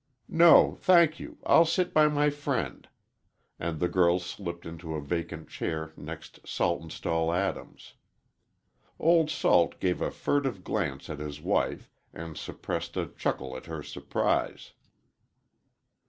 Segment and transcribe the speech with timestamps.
[0.27, 2.89] "No, thank you, I'll sit by my friend,"
[3.59, 7.93] and the girl slipped into a vacant chair next Saltonstall Adams.
[8.97, 13.83] Old Salt gave a furtive glance at his wife, and suppressed a chuckle at her
[13.83, 14.73] surprise.